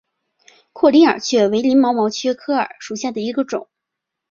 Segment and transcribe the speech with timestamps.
[0.73, 3.69] 阔鳞耳蕨为鳞毛蕨科耳蕨属下的一个种。